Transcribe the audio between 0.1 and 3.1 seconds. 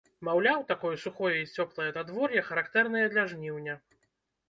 Маўляў, такое сухое і цёплае надвор'е характэрнае